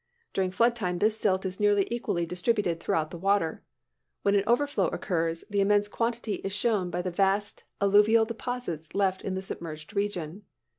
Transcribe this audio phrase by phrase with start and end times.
[0.33, 3.61] During flood time this silt is nearly equally distributed throughout the water.
[4.23, 9.21] When an overflow occurs, the immense quantity is shown by the vast alluvial deposits left
[9.21, 10.45] in the submerged region.